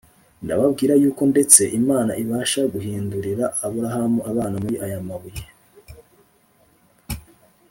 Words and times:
Ndababwira 0.43 0.93
yuko 1.01 1.23
ndetse 1.31 1.61
Imana 1.79 2.11
Ibasha 2.23 2.61
guhindurira 2.73 3.45
Aburahamu 3.65 4.19
abana 4.29 4.55
muri 4.63 4.75
aya 4.85 4.99
mabuye. 5.07 5.45